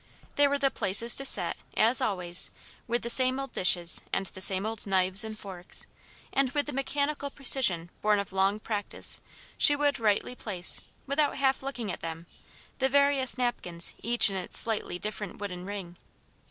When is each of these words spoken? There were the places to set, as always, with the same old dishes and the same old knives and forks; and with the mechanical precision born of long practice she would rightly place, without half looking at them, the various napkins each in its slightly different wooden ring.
There 0.35 0.49
were 0.49 0.57
the 0.57 0.71
places 0.71 1.15
to 1.17 1.25
set, 1.27 1.57
as 1.77 2.01
always, 2.01 2.49
with 2.87 3.03
the 3.03 3.09
same 3.11 3.39
old 3.39 3.51
dishes 3.51 4.01
and 4.11 4.25
the 4.25 4.41
same 4.41 4.65
old 4.65 4.87
knives 4.87 5.23
and 5.23 5.37
forks; 5.37 5.85
and 6.33 6.49
with 6.55 6.65
the 6.65 6.73
mechanical 6.73 7.29
precision 7.29 7.91
born 8.01 8.17
of 8.17 8.33
long 8.33 8.59
practice 8.59 9.21
she 9.59 9.75
would 9.75 9.99
rightly 9.99 10.33
place, 10.33 10.81
without 11.05 11.37
half 11.37 11.61
looking 11.61 11.91
at 11.91 11.99
them, 11.99 12.25
the 12.79 12.89
various 12.89 13.37
napkins 13.37 13.93
each 14.01 14.27
in 14.31 14.37
its 14.37 14.57
slightly 14.57 14.97
different 14.97 15.37
wooden 15.39 15.67
ring. 15.67 15.97